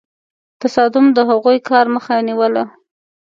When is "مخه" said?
1.95-2.15